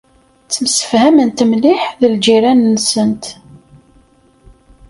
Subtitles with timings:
[0.45, 3.23] Ttemsefhament mliḥ d lǧiran-nsent.